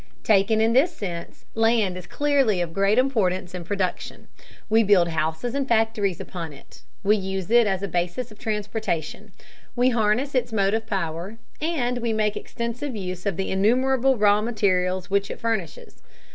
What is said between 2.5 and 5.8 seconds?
of great importance in production. We build houses and